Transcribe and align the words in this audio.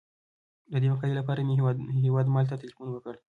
د 0.71 0.73
دې 0.81 0.87
مقالې 0.93 1.15
لپاره 1.19 1.39
مې 1.47 1.53
هیوادمل 2.05 2.45
ته 2.51 2.55
تیلفون 2.61 2.87
وکړ. 2.91 3.13